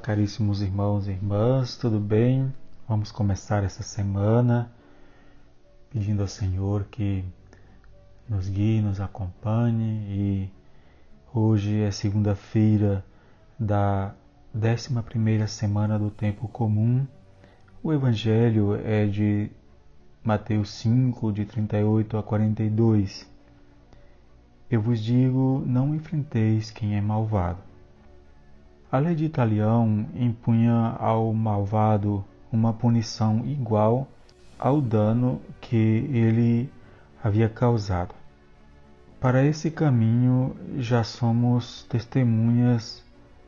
[0.00, 2.50] caríssimos irmãos e irmãs, tudo bem?
[2.88, 4.72] Vamos começar essa semana
[5.90, 7.22] pedindo ao Senhor que
[8.26, 10.50] nos guie, nos acompanhe e
[11.34, 13.04] hoje é segunda-feira
[13.58, 14.14] da
[14.54, 17.06] 11 primeira semana do tempo comum.
[17.82, 19.50] O evangelho é de
[20.24, 23.30] Mateus 5, de 38 a 42.
[24.70, 27.69] Eu vos digo, não enfrenteis quem é malvado
[28.92, 34.08] a lei de Italião impunha ao malvado uma punição igual
[34.58, 36.72] ao dano que ele
[37.22, 38.12] havia causado.
[39.20, 43.04] Para esse caminho já somos testemunhas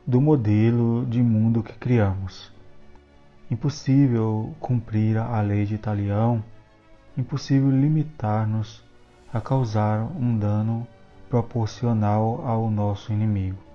[0.07, 2.49] do modelo de mundo que criamos.
[3.51, 6.41] Impossível cumprir a lei de Italião,
[7.17, 8.81] impossível limitar-nos
[9.33, 10.87] a causar um dano
[11.29, 13.72] proporcional ao nosso inimigo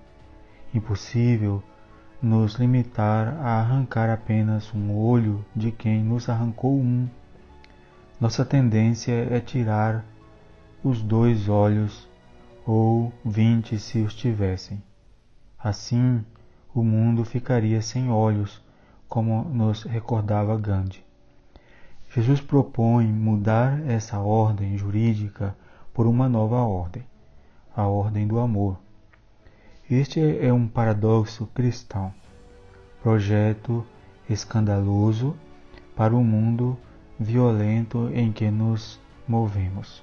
[0.74, 1.62] impossível
[2.20, 7.08] nos limitar a arrancar apenas um olho de quem nos arrancou um.
[8.20, 10.04] Nossa tendência é tirar
[10.82, 12.08] os dois olhos,
[12.66, 14.82] ou vinte se os tivessem.
[15.58, 16.24] Assim,
[16.74, 18.62] o mundo ficaria sem olhos,
[19.08, 21.04] como nos recordava Gandhi.
[22.10, 25.56] Jesus propõe mudar essa ordem jurídica
[25.94, 27.04] por uma nova ordem,
[27.74, 28.78] a ordem do amor
[29.90, 32.12] este é um paradoxo cristão,
[33.02, 33.86] projeto
[34.28, 35.34] escandaloso
[35.96, 36.78] para o mundo
[37.18, 40.02] violento em que nos movemos.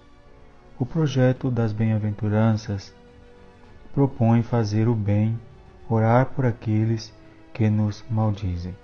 [0.80, 2.96] O projeto das bem-aventuranças
[3.94, 5.40] propõe fazer o bem,
[5.88, 7.14] orar por aqueles
[7.54, 8.76] que nos maldizem.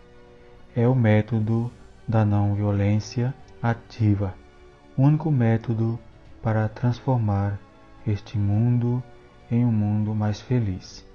[0.75, 1.71] É o método
[2.07, 4.35] da não violência ativa,
[4.95, 5.97] único método
[6.43, 7.59] para transformar
[8.05, 9.03] este mundo
[9.51, 11.05] em um mundo mais feliz.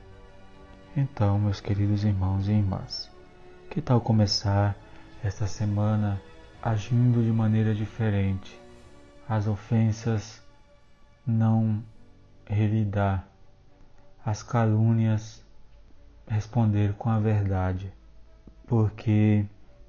[0.95, 3.11] Então, meus queridos irmãos e irmãs,
[3.71, 4.77] que tal começar
[5.25, 6.21] esta semana
[6.63, 8.61] agindo de maneira diferente?
[9.27, 10.43] As ofensas
[11.27, 11.83] não
[12.47, 13.27] revidar,
[14.25, 15.43] as calúnias
[16.29, 17.91] responder com a verdade,
[18.67, 19.47] porque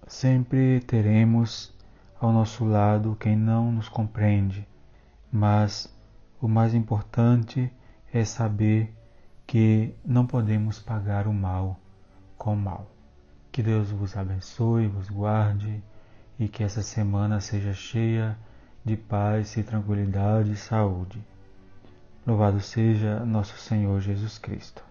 [0.08, 1.74] sempre teremos
[2.20, 4.66] ao nosso lado quem não nos compreende,
[5.32, 5.94] mas
[6.42, 7.72] o mais importante
[8.14, 8.94] é saber
[9.46, 11.80] que não podemos pagar o mal
[12.38, 12.90] com o mal.
[13.52, 15.84] Que Deus vos abençoe, vos guarde
[16.40, 18.38] e que essa semana seja cheia
[18.86, 21.22] de paz e tranquilidade e saúde.
[22.26, 24.87] Louvado seja nosso Senhor Jesus Cristo.